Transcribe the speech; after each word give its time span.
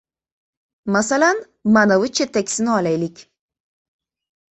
—Masalan, 0.95 1.41
manavi 1.75 2.09
chetdagisini 2.19 2.73
olaylik. 2.77 3.21